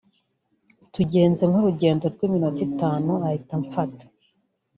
[0.93, 4.05] tugenze nk’urugendo rw’iminota itanu ahita amfata»